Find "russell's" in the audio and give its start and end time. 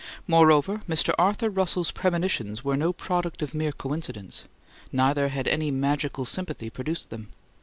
1.51-1.91